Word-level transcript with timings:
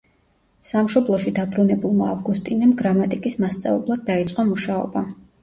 სამშობლოში 0.69 1.33
დაბრუნებულმა 1.39 2.07
ავგუსტინემ 2.13 2.73
გრამატიკის 2.81 3.39
მასწავლებლად 3.45 4.03
დაიწყო 4.11 4.49
მუშაობა. 4.51 5.07